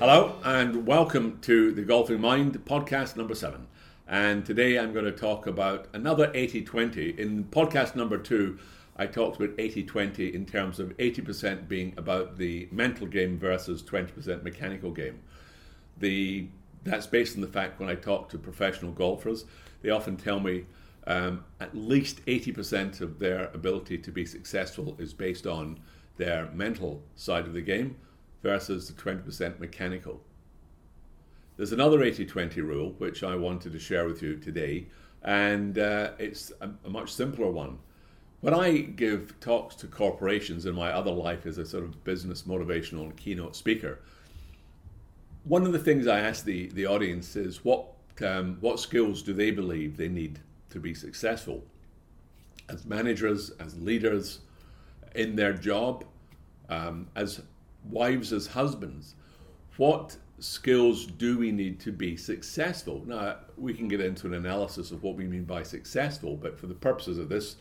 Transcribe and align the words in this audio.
Hello, 0.00 0.36
and 0.44 0.86
welcome 0.86 1.38
to 1.42 1.72
the 1.72 1.82
Golfing 1.82 2.22
Mind 2.22 2.54
podcast 2.64 3.16
number 3.16 3.34
seven. 3.34 3.66
And 4.08 4.46
today 4.46 4.78
I'm 4.78 4.94
going 4.94 5.04
to 5.04 5.12
talk 5.12 5.46
about 5.46 5.88
another 5.92 6.30
80 6.32 6.62
20. 6.62 7.20
In 7.20 7.44
podcast 7.44 7.94
number 7.94 8.16
two, 8.16 8.58
I 8.96 9.04
talked 9.04 9.38
about 9.38 9.54
80 9.58 9.82
20 9.82 10.34
in 10.34 10.46
terms 10.46 10.80
of 10.80 10.96
80% 10.96 11.68
being 11.68 11.92
about 11.98 12.38
the 12.38 12.66
mental 12.72 13.06
game 13.06 13.38
versus 13.38 13.82
20% 13.82 14.42
mechanical 14.42 14.90
game. 14.90 15.20
The, 15.98 16.48
that's 16.82 17.06
based 17.06 17.34
on 17.34 17.42
the 17.42 17.48
fact 17.48 17.78
when 17.78 17.90
I 17.90 17.94
talk 17.94 18.30
to 18.30 18.38
professional 18.38 18.92
golfers, 18.92 19.44
they 19.82 19.90
often 19.90 20.16
tell 20.16 20.40
me 20.40 20.64
um, 21.06 21.44
at 21.60 21.76
least 21.76 22.24
80% 22.24 23.02
of 23.02 23.18
their 23.18 23.50
ability 23.52 23.98
to 23.98 24.10
be 24.10 24.24
successful 24.24 24.96
is 24.98 25.12
based 25.12 25.46
on 25.46 25.78
their 26.16 26.48
mental 26.54 27.02
side 27.16 27.44
of 27.44 27.52
the 27.52 27.60
game 27.60 27.96
versus 28.42 28.88
the 28.88 29.00
20% 29.00 29.58
mechanical. 29.58 30.20
There's 31.56 31.72
another 31.72 32.02
80 32.02 32.24
20 32.26 32.60
rule 32.62 32.94
which 32.98 33.22
I 33.22 33.36
wanted 33.36 33.72
to 33.72 33.78
share 33.78 34.06
with 34.06 34.22
you 34.22 34.36
today, 34.36 34.86
and 35.22 35.78
uh, 35.78 36.12
it's 36.18 36.52
a, 36.60 36.70
a, 36.84 36.88
much 36.88 37.12
simpler 37.12 37.50
one. 37.50 37.78
When 38.40 38.54
I 38.54 38.78
give 38.78 39.38
talks 39.40 39.74
to 39.76 39.86
corporations 39.86 40.64
in 40.64 40.74
my 40.74 40.90
other 40.90 41.10
life 41.10 41.44
as 41.44 41.58
a 41.58 41.66
sort 41.66 41.84
of 41.84 42.02
business 42.02 42.44
motivational 42.44 43.02
and 43.02 43.16
keynote 43.16 43.54
speaker, 43.54 43.98
one 45.44 45.66
of 45.66 45.72
the 45.72 45.78
things 45.78 46.06
I 46.06 46.20
ask 46.20 46.44
the, 46.44 46.68
the 46.68 46.86
audience 46.86 47.36
is 47.36 47.62
what, 47.62 47.92
um, 48.24 48.56
what 48.60 48.80
skills 48.80 49.22
do 49.22 49.34
they 49.34 49.50
believe 49.50 49.98
they 49.98 50.08
need 50.08 50.38
to 50.70 50.80
be 50.80 50.94
successful 50.94 51.62
as 52.70 52.86
managers, 52.86 53.50
as 53.60 53.76
leaders 53.78 54.40
in 55.14 55.36
their 55.36 55.52
job, 55.52 56.04
um, 56.68 57.08
as 57.16 57.42
wives 57.84 58.32
as 58.32 58.48
husbands, 58.48 59.14
what 59.76 60.16
skills 60.38 61.06
do 61.06 61.38
we 61.38 61.52
need 61.52 61.80
to 61.80 61.92
be 61.92 62.16
successful? 62.16 63.02
Now, 63.06 63.36
we 63.56 63.74
can 63.74 63.88
get 63.88 64.00
into 64.00 64.26
an 64.26 64.34
analysis 64.34 64.90
of 64.90 65.02
what 65.02 65.16
we 65.16 65.26
mean 65.26 65.44
by 65.44 65.62
successful, 65.62 66.36
but 66.36 66.58
for 66.58 66.66
the 66.66 66.74
purposes 66.74 67.18
of 67.18 67.28
this 67.28 67.56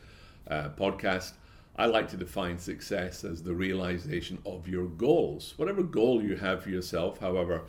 uh, 0.49 0.69
podcast, 0.69 1.33
I 1.75 1.85
like 1.85 2.09
to 2.09 2.17
define 2.17 2.57
success 2.57 3.23
as 3.23 3.41
the 3.41 3.53
realization 3.53 4.39
of 4.45 4.67
your 4.67 4.85
goals. 4.85 5.53
Whatever 5.57 5.83
goal 5.83 6.21
you 6.21 6.35
have 6.35 6.63
for 6.63 6.69
yourself, 6.69 7.19
however 7.19 7.63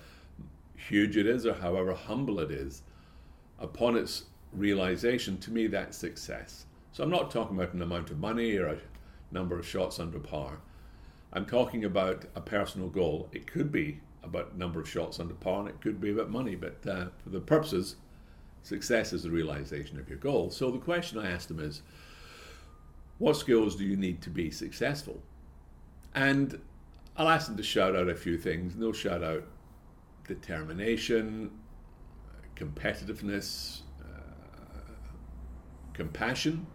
huge 0.76 1.16
it 1.16 1.26
is 1.26 1.46
or 1.46 1.54
however 1.54 1.94
humble 1.94 2.40
it 2.40 2.50
is, 2.50 2.82
upon 3.58 3.96
its 3.96 4.24
realization, 4.52 5.38
to 5.38 5.52
me, 5.52 5.66
that's 5.66 5.96
success. 5.96 6.66
So 6.92 7.04
I'm 7.04 7.10
not 7.10 7.30
talking 7.30 7.56
about 7.56 7.74
an 7.74 7.82
amount 7.82 8.10
of 8.10 8.18
money 8.18 8.56
or 8.56 8.68
a 8.68 8.78
number 9.30 9.58
of 9.58 9.66
shots 9.66 10.00
under 10.00 10.18
par. 10.18 10.58
I'm 11.32 11.46
talking 11.46 11.84
about 11.84 12.24
a 12.34 12.40
personal 12.40 12.88
goal. 12.88 13.28
It 13.32 13.46
could 13.46 13.70
be 13.70 14.00
about 14.22 14.58
number 14.58 14.80
of 14.80 14.88
shots 14.88 15.20
under 15.20 15.34
par, 15.34 15.60
and 15.60 15.68
it 15.68 15.80
could 15.80 16.00
be 16.00 16.10
about 16.10 16.30
money. 16.30 16.54
But 16.54 16.86
uh, 16.86 17.06
for 17.22 17.30
the 17.30 17.40
purposes, 17.40 17.96
success 18.62 19.12
is 19.12 19.22
the 19.22 19.30
realization 19.30 19.98
of 19.98 20.08
your 20.08 20.18
goal. 20.18 20.50
So 20.50 20.70
the 20.70 20.78
question 20.78 21.18
I 21.18 21.30
asked 21.30 21.48
them 21.48 21.60
is, 21.60 21.82
what 23.18 23.36
skills 23.36 23.76
do 23.76 23.84
you 23.84 23.96
need 23.96 24.22
to 24.22 24.30
be 24.30 24.50
successful? 24.50 25.22
And 26.14 26.60
I'll 27.16 27.28
ask 27.28 27.46
them 27.46 27.56
to 27.56 27.62
shout 27.62 27.94
out 27.94 28.08
a 28.08 28.14
few 28.14 28.36
things, 28.36 28.74
and 28.74 28.82
they'll 28.82 28.92
shout 28.92 29.22
out 29.22 29.44
determination, 30.26 31.50
competitiveness, 32.56 33.82
uh, 34.00 34.94
compassion, 35.92 36.66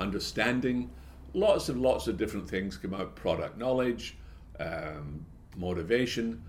understanding 0.00 0.90
lots 1.34 1.68
and 1.68 1.82
lots 1.82 2.08
of 2.08 2.16
different 2.16 2.48
things 2.48 2.76
come 2.76 2.94
out 2.94 3.14
product 3.16 3.58
knowledge, 3.58 4.16
um, 4.58 5.26
motivation. 5.56 6.42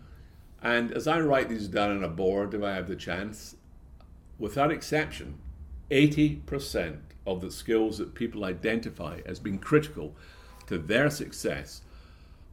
And 0.61 0.91
as 0.91 1.07
I 1.07 1.19
write 1.19 1.49
these 1.49 1.67
down 1.67 1.97
on 1.97 2.03
a 2.03 2.09
board, 2.09 2.53
if 2.53 2.63
I 2.63 2.73
have 2.73 2.87
the 2.87 2.95
chance, 2.95 3.55
without 4.39 4.71
exception, 4.71 5.39
80% 5.91 6.97
of 7.27 7.41
the 7.41 7.51
skills 7.51 7.97
that 7.97 8.13
people 8.13 8.45
identify 8.45 9.19
as 9.25 9.39
being 9.39 9.59
critical 9.59 10.15
to 10.67 10.77
their 10.77 11.09
success 11.09 11.81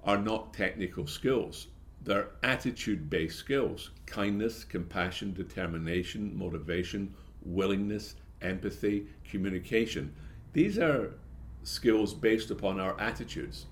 are 0.05 0.19
not 0.19 0.53
technical 0.53 1.07
skills. 1.07 1.69
They're 2.03 2.31
attitude 2.43 3.09
based 3.09 3.39
skills 3.39 3.91
kindness, 4.07 4.65
compassion, 4.65 5.33
determination, 5.33 6.37
motivation, 6.37 7.15
willingness, 7.45 8.17
empathy, 8.41 9.07
communication. 9.25 10.13
These 10.53 10.79
are 10.79 11.15
skills 11.65 12.15
based 12.15 12.51
upon 12.51 12.81
our 12.81 12.99
attitudes. 13.01 13.67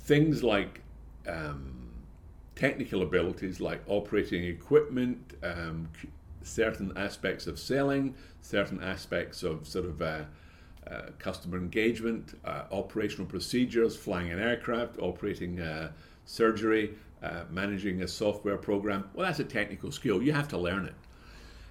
Things 0.00 0.42
like 0.42 0.80
um, 1.26 1.90
technical 2.54 3.02
abilities, 3.02 3.60
like 3.60 3.82
operating 3.86 4.44
equipment, 4.44 5.34
um, 5.42 5.88
certain 6.42 6.92
aspects 6.96 7.46
of 7.46 7.58
selling, 7.58 8.14
certain 8.40 8.82
aspects 8.82 9.42
of 9.42 9.66
sort 9.66 9.84
of 9.84 10.00
uh, 10.00 10.24
uh, 10.86 11.02
customer 11.18 11.58
engagement, 11.58 12.38
uh, 12.44 12.62
operational 12.70 13.26
procedures, 13.26 13.96
flying 13.96 14.30
an 14.30 14.38
aircraft, 14.38 14.98
operating 15.00 15.60
uh, 15.60 15.90
surgery, 16.24 16.94
uh, 17.22 17.42
managing 17.50 18.02
a 18.02 18.08
software 18.08 18.56
program. 18.56 19.08
Well, 19.14 19.26
that's 19.26 19.40
a 19.40 19.44
technical 19.44 19.90
skill. 19.90 20.22
You 20.22 20.32
have 20.32 20.48
to 20.48 20.58
learn 20.58 20.86
it. 20.86 20.94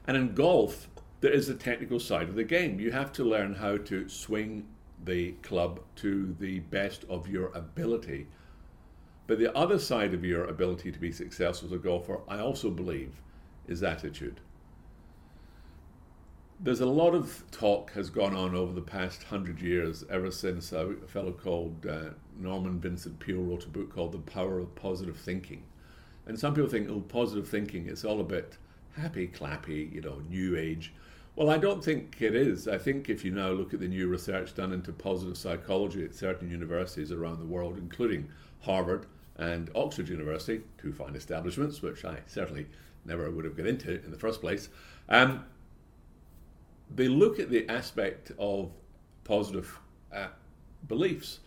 And 0.08 0.18
in 0.18 0.34
golf, 0.34 0.90
there 1.22 1.32
is 1.32 1.50
a 1.50 1.56
technical 1.56 2.00
side 2.00 2.30
of 2.30 2.36
the 2.36 2.44
game. 2.44 2.80
You 2.80 2.92
have 2.92 3.12
to 3.14 3.24
learn 3.24 3.56
how 3.56 3.78
to 3.78 4.10
swing 4.10 4.66
the 5.06 5.32
club 5.44 5.80
to 5.98 6.36
the 6.40 6.60
best 6.60 7.06
of 7.10 7.28
your 7.28 7.48
ability. 7.54 8.28
But 9.28 9.40
the 9.40 9.56
other 9.56 9.80
side 9.80 10.14
of 10.14 10.24
your 10.24 10.46
ability 10.46 10.92
to 10.92 11.00
be 11.00 11.12
successful 11.12 11.68
as 11.68 11.74
a 11.74 11.78
golfer, 11.78 12.20
I 12.28 12.40
also 12.40 12.70
believe, 12.70 13.22
is 13.68 13.82
attitude. 13.84 14.40
There's 16.60 16.80
a 16.80 16.86
lot 16.86 17.14
of 17.14 17.44
talk 17.52 17.92
has 17.94 18.10
gone 18.10 18.36
on 18.36 18.56
over 18.56 18.72
the 18.72 18.82
past 18.82 19.24
hundred 19.24 19.62
years, 19.62 20.04
ever 20.10 20.32
since 20.32 20.72
a 20.72 20.96
fellow 21.08 21.34
called 21.34 21.86
uh, 21.86 22.12
Norman 22.40 22.80
Vincent 22.80 23.20
Peale 23.20 23.42
wrote 23.42 23.66
a 23.66 23.70
book 23.70 23.94
called 23.94 24.14
The 24.14 24.20
Power 24.20 24.60
of 24.60 24.74
Positive 24.76 25.18
Thinking. 25.18 25.64
And 26.26 26.40
some 26.40 26.54
people 26.54 26.70
think, 26.70 26.90
oh, 26.90 27.02
positive 27.02 27.48
thinking, 27.48 27.88
it's 27.88 28.06
all 28.06 28.20
a 28.20 28.24
bit 28.24 28.58
happy, 28.96 29.28
clappy, 29.28 29.94
you 29.94 30.02
know, 30.02 30.22
new 30.30 30.58
age. 30.58 30.94
Well, 31.36 31.50
I 31.50 31.58
don't 31.58 31.84
think 31.84 32.22
it 32.22 32.34
is. 32.34 32.66
I 32.66 32.78
think 32.78 33.10
if 33.10 33.26
you 33.26 33.32
now 33.32 33.50
look 33.50 33.74
at 33.74 33.82
the 33.82 33.90
new 33.90 34.08
research 34.08 34.56
done 34.56 34.72
into 34.72 34.94
positive 34.94 35.38
psychology 35.38 36.06
at 36.06 36.16
certain 36.16 36.50
universities 36.50 37.12
around 37.12 37.40
the 37.40 37.46
world, 37.46 37.78
including 37.78 38.30
Harvard 38.62 39.06
and 39.36 39.70
Oxford 39.76 40.08
University, 40.08 40.62
two 40.78 40.94
fine 40.94 41.14
establishments, 41.14 41.82
which 41.82 42.06
I 42.06 42.20
certainly 42.26 42.68
never 43.04 43.30
would 43.30 43.44
have 43.44 43.58
got 43.58 43.68
into 43.68 44.02
in 44.02 44.12
the 44.12 44.18
first 44.18 44.40
place, 44.40 44.70
um, 45.10 45.44
they 46.94 47.10
look 47.10 47.38
at 47.38 47.50
the 47.50 47.68
aspect 47.68 48.32
of 48.40 48.72
positive 49.26 49.78
uh, 50.14 50.28
beliefs. 50.88 51.40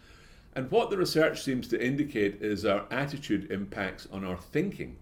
And 0.54 0.70
what 0.70 0.90
the 0.90 0.98
research 0.98 1.42
seems 1.42 1.66
to 1.68 1.82
indicate 1.82 2.42
is 2.42 2.66
our 2.66 2.84
attitude 2.90 3.50
impacts 3.50 4.06
on 4.12 4.22
our 4.22 4.36
thinking 4.36 4.96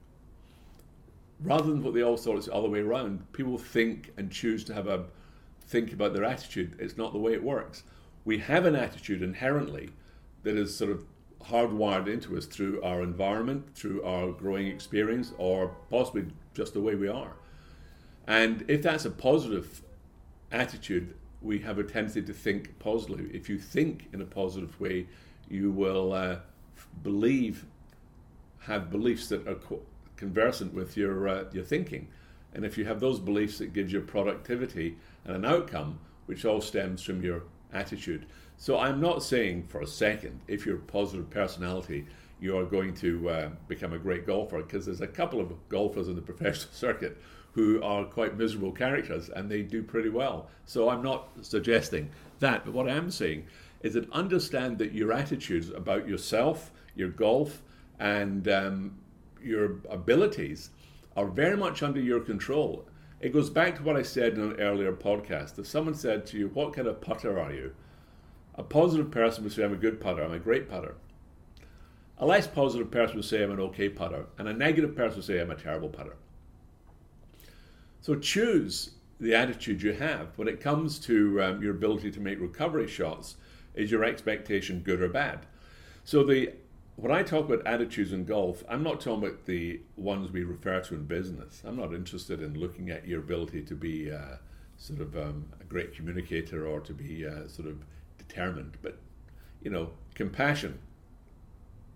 rather 1.41 1.71
than 1.71 1.83
what 1.83 1.95
they 1.95 2.03
all 2.03 2.17
thought 2.17 2.37
it's 2.37 2.47
the 2.47 2.55
other 2.55 2.69
way 2.69 2.81
around. 2.81 3.33
People 3.33 3.59
think 3.59 4.13
and 4.17 4.31
choose 4.31 4.65
to 4.65 4.75
have 4.75 4.87
a 4.87 5.05
think 5.67 5.93
about 5.93 6.15
their 6.15 6.25
attitude. 6.25 6.77
It's 6.79 6.97
not 6.97 7.13
the 7.13 7.19
way 7.19 7.33
it 7.33 7.43
works. 7.43 7.83
We 8.25 8.39
have 8.39 8.67
an 8.67 8.77
attitude 8.77 9.23
inherently 9.23 9.91
that 10.43 10.57
is 10.57 10.77
sort 10.77 10.91
of 10.91 11.05
hardwired 11.45 12.09
into 12.09 12.37
us 12.37 12.47
through 12.47 12.83
our 12.83 13.03
environment, 13.03 13.75
through 13.75 14.03
our 14.03 14.33
growing 14.33 14.67
experience, 14.67 15.33
or 15.39 15.77
possibly 15.91 16.27
just 16.55 16.73
the 16.75 16.81
way 16.81 16.95
we 16.95 17.09
are. 17.09 17.33
And 18.27 18.65
if 18.69 18.83
that's 18.83 19.05
a 19.05 19.11
positive 19.11 19.83
attitude, 20.51 21.15
we 21.43 21.60
have 21.60 21.78
a 21.78 21.84
tendency 21.84 22.22
to 22.22 22.33
think 22.33 22.78
positively. 22.78 23.31
If 23.33 23.49
you 23.49 23.59
think 23.59 24.09
in 24.13 24.21
a 24.21 24.25
positive 24.25 24.78
way, 24.81 25.07
you 25.49 25.71
will 25.71 26.13
uh, 26.13 26.39
believe, 27.03 27.66
have 28.60 28.91
beliefs 28.91 29.28
that 29.28 29.47
are 29.47 29.59
conversant 30.16 30.74
with 30.74 30.97
your 30.97 31.28
uh, 31.28 31.45
your 31.53 31.65
thinking. 31.65 32.09
And 32.54 32.65
if 32.65 32.78
you 32.78 32.84
have 32.86 33.01
those 33.01 33.21
beliefs, 33.21 33.60
it 33.60 33.72
gives 33.72 33.92
you 33.92 34.01
productivity 34.01 34.97
and 35.24 35.36
an 35.36 35.45
outcome, 35.45 35.98
which 36.27 36.45
all 36.45 36.60
stems 36.60 37.03
from 37.03 37.22
your 37.22 37.42
attitude. 37.72 38.27
So 38.57 38.78
I'm 38.78 39.01
not 39.01 39.22
saying 39.22 39.66
for 39.68 39.83
a 39.83 39.86
second, 39.86 40.41
if 40.48 40.65
you're 40.65 40.77
a 40.77 40.80
positive 40.80 41.28
personality, 41.28 42.07
you 42.41 42.57
are 42.57 42.65
going 42.65 42.95
to 42.95 43.28
uh, 43.28 43.48
become 43.68 43.92
a 43.92 43.98
great 43.98 44.27
golfer, 44.27 44.63
because 44.63 44.86
there's 44.86 45.03
a 45.03 45.07
couple 45.07 45.41
of 45.41 45.53
golfers 45.68 46.09
in 46.09 46.15
the 46.15 46.22
professional 46.33 46.72
circuit 46.72 47.19
who 47.53 47.83
are 47.83 48.04
quite 48.04 48.36
miserable 48.36 48.71
characters 48.71 49.30
and 49.30 49.51
they 49.51 49.62
do 49.62 49.83
pretty 49.83 50.10
well. 50.10 50.48
So 50.66 50.91
I'm 50.91 51.03
not 51.03 51.28
suggesting 51.41 52.10
that, 52.41 52.66
but 52.66 52.74
what 52.74 52.86
I 52.89 52.92
am 52.92 53.10
saying 53.10 53.47
is 53.80 53.95
that 53.95 54.10
understand 54.12 54.77
that 54.78 54.92
your 54.92 55.12
attitudes 55.12 55.71
about 55.71 56.07
yourself, 56.07 56.71
your 56.95 57.09
golf, 57.09 57.62
and 57.98 58.47
um, 58.48 58.98
your 59.42 59.77
abilities 59.88 60.71
are 61.16 61.27
very 61.27 61.56
much 61.56 61.83
under 61.83 62.00
your 62.00 62.21
control. 62.21 62.86
It 63.21 63.33
goes 63.33 63.48
back 63.48 63.77
to 63.77 63.83
what 63.83 63.97
I 63.97 64.03
said 64.03 64.34
in 64.34 64.41
an 64.41 64.60
earlier 64.60 64.92
podcast. 64.92 65.59
If 65.59 65.66
someone 65.66 65.94
said 65.94 66.27
to 66.27 66.38
you, 66.38 66.48
What 66.48 66.74
kind 66.74 66.86
of 66.86 67.00
putter 67.00 67.41
are 67.41 67.53
you? 67.53 67.74
A 68.54 68.62
positive 68.62 69.10
person 69.10 69.44
would 69.44 69.53
say, 69.53 69.65
I'm 69.65 69.72
a 69.72 69.77
good 69.77 70.00
putter, 70.00 70.22
I'm 70.22 70.33
a 70.33 70.38
great 70.38 70.68
putter. 70.68 70.97
A 72.18 72.27
less 72.27 72.47
positive 72.47 72.91
person 72.91 73.16
would 73.16 73.24
say 73.24 73.42
I'm 73.42 73.50
an 73.50 73.60
okay 73.60 73.88
putter, 73.88 74.27
and 74.38 74.48
a 74.48 74.53
negative 74.53 74.97
person 74.97 75.16
would 75.16 75.24
say 75.24 75.41
I'm 75.41 75.50
a 75.50 75.54
terrible 75.54 75.88
putter. 75.88 76.16
So 78.00 78.15
choose 78.15 78.92
the 79.21 79.34
attitude 79.34 79.83
you 79.83 79.92
have 79.92 80.28
when 80.36 80.48
it 80.48 80.60
comes 80.60 80.98
to 81.00 81.42
um, 81.42 81.62
your 81.62 81.72
ability 81.72 82.10
to 82.12 82.21
make 82.21 82.41
recovery 82.41 82.86
shots. 82.86 83.36
Is 83.74 83.91
your 83.91 84.04
expectation 84.04 84.80
good 84.80 85.03
or 85.03 85.09
bad? 85.09 85.47
So 86.04 86.22
the 86.22 86.53
when 86.97 87.13
I 87.13 87.22
talk 87.22 87.45
about 87.47 87.66
attitudes 87.66 88.13
in 88.13 88.25
golf, 88.25 88.65
I'm 88.69 88.83
not 88.83 89.01
talking 89.01 89.22
about 89.22 89.45
the 89.45 89.81
ones 89.97 90.31
we 90.31 90.45
refer 90.45 90.81
to 90.81 90.95
in 90.95 91.04
business. 91.04 91.63
I'm 91.65 91.77
not 91.77 91.93
interested 91.93 92.43
in 92.43 92.59
looking 92.59 92.91
at 92.91 93.07
your 93.07 93.21
ability 93.21 93.63
to 93.63 93.75
be 93.75 94.10
uh, 94.10 94.37
sort 94.78 95.01
of 95.01 95.15
um, 95.16 95.53
a 95.60 95.65
great 95.65 95.95
communicator 95.95 96.66
or 96.66 96.81
to 96.81 96.95
be 96.95 97.27
uh, 97.27 97.48
sort 97.48 97.69
of 97.69 97.84
determined, 98.16 98.78
but 98.81 98.98
you 99.63 99.71
know, 99.71 99.91
compassion, 100.15 100.78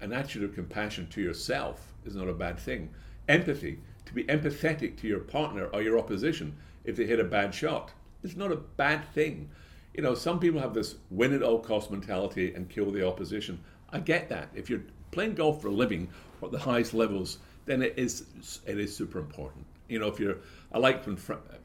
an 0.00 0.12
attitude 0.12 0.44
of 0.44 0.54
compassion 0.54 1.06
to 1.08 1.20
yourself 1.22 1.94
is 2.04 2.14
not 2.14 2.28
a 2.28 2.34
bad 2.34 2.58
thing. 2.58 2.90
Empathy, 3.28 3.78
to 4.04 4.12
be 4.12 4.24
empathetic 4.24 4.98
to 4.98 5.06
your 5.06 5.20
partner 5.20 5.66
or 5.66 5.82
your 5.82 5.98
opposition 5.98 6.56
if 6.84 6.96
they 6.96 7.06
hit 7.06 7.20
a 7.20 7.24
bad 7.24 7.54
shot, 7.54 7.92
is 8.22 8.36
not 8.36 8.52
a 8.52 8.56
bad 8.56 9.04
thing. 9.14 9.48
You 9.94 10.02
know, 10.02 10.14
some 10.14 10.40
people 10.40 10.60
have 10.60 10.74
this 10.74 10.96
win 11.10 11.32
at 11.32 11.42
all 11.42 11.58
cost 11.58 11.90
mentality 11.90 12.54
and 12.54 12.68
kill 12.68 12.90
the 12.90 13.06
opposition. 13.06 13.60
I 13.92 14.00
get 14.00 14.28
that. 14.28 14.48
If 14.54 14.70
you're 14.70 14.82
playing 15.10 15.34
golf 15.34 15.60
for 15.62 15.68
a 15.68 15.72
living 15.72 16.08
at 16.42 16.52
the 16.52 16.58
highest 16.58 16.94
levels, 16.94 17.38
then 17.66 17.82
it 17.82 17.94
is 17.96 18.24
it 18.66 18.78
is 18.78 18.94
super 18.94 19.18
important. 19.18 19.66
You 19.88 19.98
know, 19.98 20.08
if 20.08 20.20
you're, 20.20 20.38
I 20.72 20.78
liked 20.78 21.06
when 21.06 21.16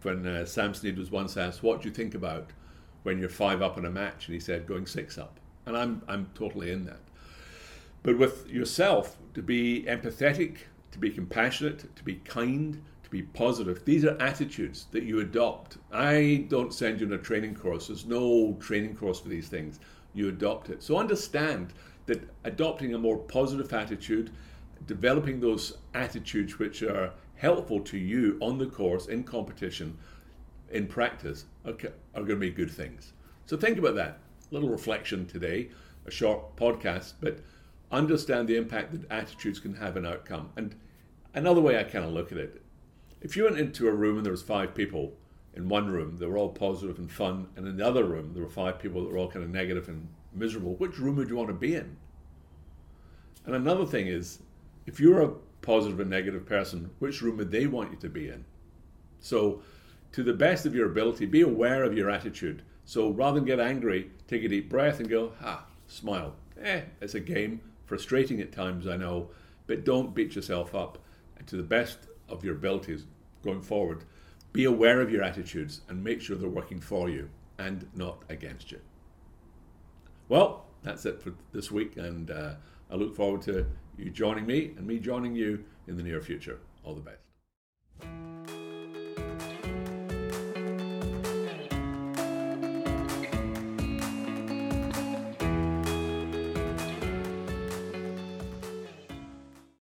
when 0.01 0.25
uh, 0.25 0.45
Sam 0.45 0.73
Snead 0.73 0.97
was 0.97 1.11
once 1.11 1.37
asked, 1.37 1.63
"What 1.63 1.81
do 1.81 1.87
you 1.87 1.93
think 1.93 2.15
about 2.15 2.51
when 3.03 3.19
you're 3.19 3.29
five 3.29 3.61
up 3.61 3.77
in 3.77 3.85
a 3.85 3.91
match?" 3.91 4.27
and 4.27 4.33
he 4.33 4.39
said, 4.39 4.67
"Going 4.67 4.85
six 4.85 5.17
up," 5.17 5.39
and 5.65 5.77
I'm 5.77 6.01
I'm 6.07 6.29
totally 6.35 6.71
in 6.71 6.85
that. 6.85 6.99
But 8.03 8.17
with 8.17 8.47
yourself, 8.49 9.17
to 9.33 9.41
be 9.41 9.83
empathetic, 9.87 10.57
to 10.91 10.99
be 10.99 11.09
compassionate, 11.09 11.95
to 11.95 12.03
be 12.03 12.15
kind, 12.15 12.83
to 13.03 13.09
be 13.09 13.23
positive. 13.23 13.83
These 13.83 14.05
are 14.05 14.15
attitudes 14.21 14.87
that 14.91 15.03
you 15.03 15.21
adopt. 15.21 15.77
I 15.91 16.45
don't 16.49 16.73
send 16.73 16.99
you 16.99 17.07
on 17.07 17.13
a 17.13 17.17
training 17.17 17.55
course. 17.55 17.87
There's 17.87 18.05
no 18.05 18.57
training 18.59 18.95
course 18.95 19.19
for 19.19 19.29
these 19.29 19.47
things. 19.47 19.79
You 20.13 20.29
adopt 20.29 20.69
it. 20.69 20.83
So 20.83 20.97
understand 20.97 21.73
that 22.05 22.29
adopting 22.43 22.93
a 22.93 22.97
more 22.97 23.17
positive 23.17 23.71
attitude, 23.73 24.31
developing 24.85 25.39
those 25.39 25.77
attitudes 25.93 26.59
which 26.59 26.83
are 26.83 27.11
helpful 27.35 27.79
to 27.81 27.97
you 27.97 28.37
on 28.41 28.57
the 28.57 28.67
course, 28.67 29.07
in 29.07 29.23
competition, 29.23 29.97
in 30.71 30.87
practice, 30.87 31.45
are, 31.65 31.73
are 32.13 32.23
going 32.23 32.27
to 32.27 32.35
be 32.35 32.49
good 32.49 32.71
things. 32.71 33.13
So 33.45 33.57
think 33.57 33.77
about 33.77 33.95
that. 33.95 34.19
A 34.51 34.53
little 34.53 34.69
reflection 34.69 35.25
today, 35.25 35.69
a 36.05 36.11
short 36.11 36.55
podcast, 36.55 37.13
but 37.19 37.39
understand 37.91 38.47
the 38.47 38.57
impact 38.57 38.91
that 38.91 39.11
attitudes 39.11 39.59
can 39.59 39.75
have 39.75 39.97
on 39.97 40.05
outcome. 40.05 40.49
And 40.55 40.75
another 41.33 41.61
way 41.61 41.79
I 41.79 41.83
kind 41.83 42.05
of 42.05 42.11
look 42.11 42.31
at 42.31 42.37
it, 42.37 42.61
if 43.21 43.35
you 43.35 43.45
went 43.45 43.59
into 43.59 43.87
a 43.87 43.91
room 43.91 44.17
and 44.17 44.25
there 44.25 44.31
was 44.31 44.43
five 44.43 44.75
people 44.75 45.13
in 45.55 45.69
one 45.69 45.89
room, 45.89 46.17
they 46.17 46.25
were 46.25 46.37
all 46.37 46.49
positive 46.49 46.99
and 46.99 47.11
fun, 47.11 47.47
and 47.55 47.67
in 47.67 47.77
the 47.77 47.85
other 47.85 48.03
room 48.03 48.33
there 48.33 48.43
were 48.43 48.49
five 48.49 48.77
people 48.77 49.03
that 49.03 49.11
were 49.11 49.17
all 49.17 49.31
kind 49.31 49.43
of 49.43 49.49
negative 49.49 49.87
and 49.87 50.07
miserable, 50.35 50.75
which 50.75 50.99
room 50.99 51.15
would 51.15 51.29
you 51.29 51.35
want 51.35 51.49
to 51.49 51.53
be 51.53 51.75
in? 51.75 51.95
And 53.45 53.55
another 53.55 53.85
thing 53.85 54.07
is, 54.07 54.39
if 54.85 54.99
you're 54.99 55.21
a 55.21 55.33
positive 55.61 55.99
and 55.99 56.09
negative 56.09 56.45
person, 56.45 56.89
which 56.99 57.21
room 57.21 57.37
would 57.37 57.51
they 57.51 57.67
want 57.67 57.91
you 57.91 57.97
to 57.97 58.09
be 58.09 58.29
in? 58.29 58.45
So, 59.19 59.61
to 60.11 60.23
the 60.23 60.33
best 60.33 60.65
of 60.65 60.75
your 60.75 60.89
ability, 60.89 61.25
be 61.25 61.41
aware 61.41 61.83
of 61.83 61.97
your 61.97 62.09
attitude. 62.09 62.61
So, 62.85 63.09
rather 63.09 63.39
than 63.39 63.45
get 63.45 63.59
angry, 63.59 64.11
take 64.27 64.43
a 64.43 64.47
deep 64.47 64.69
breath 64.69 64.99
and 64.99 65.09
go, 65.09 65.33
ah, 65.41 65.65
smile. 65.87 66.35
Eh, 66.61 66.81
it's 67.01 67.15
a 67.15 67.19
game, 67.19 67.61
frustrating 67.85 68.39
at 68.39 68.51
times, 68.51 68.87
I 68.87 68.97
know, 68.97 69.29
but 69.67 69.83
don't 69.83 70.15
beat 70.15 70.35
yourself 70.35 70.73
up. 70.73 70.99
And 71.37 71.47
to 71.47 71.57
the 71.57 71.63
best 71.63 71.99
of 72.29 72.43
your 72.43 72.55
abilities 72.55 73.05
going 73.43 73.61
forward, 73.61 74.03
be 74.53 74.65
aware 74.65 75.01
of 75.01 75.11
your 75.11 75.23
attitudes 75.23 75.81
and 75.89 76.03
make 76.03 76.21
sure 76.21 76.37
they're 76.37 76.47
working 76.47 76.79
for 76.79 77.09
you 77.09 77.29
and 77.59 77.87
not 77.93 78.23
against 78.29 78.71
you. 78.71 78.79
Well, 80.27 80.65
that's 80.83 81.05
it 81.05 81.21
for 81.21 81.33
this 81.53 81.71
week, 81.71 81.97
and 81.97 82.31
uh, 82.31 82.55
I 82.89 82.95
look 82.95 83.15
forward 83.15 83.41
to 83.43 83.65
you 83.97 84.09
joining 84.09 84.45
me 84.45 84.73
and 84.77 84.85
me 84.85 84.99
joining 84.99 85.35
you 85.35 85.63
in 85.87 85.97
the 85.97 86.03
near 86.03 86.21
future. 86.21 86.59
All 86.83 86.93
the 86.93 87.01
best. 87.01 87.34